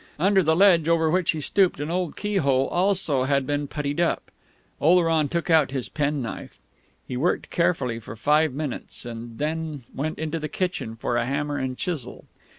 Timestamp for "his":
5.69-5.89